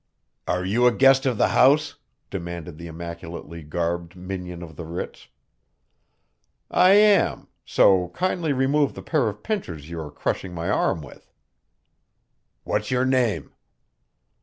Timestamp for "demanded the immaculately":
2.31-3.61